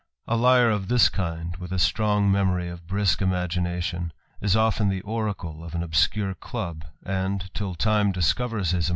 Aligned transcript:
A 0.27 0.35
liar 0.35 0.71
of 0.71 0.87
thi 0.87 0.97
kind, 1.11 1.55
with 1.57 1.71
a 1.71 1.77
strong 1.77 2.31
memory 2.31 2.71
or 2.71 2.77
brisk 2.77 3.21
imagination, 3.21 4.11
is 4.41 4.55
ofl< 4.55 4.89
the 4.89 5.01
oracle 5.01 5.63
of 5.63 5.75
an 5.75 5.83
obscure 5.83 6.33
club, 6.33 6.85
and, 7.05 7.53
till 7.53 7.75
time 7.75 8.11
discovers 8.11 8.71
J 8.71 8.77
THB 8.79 8.79
ADVENTURER. 8.79 8.89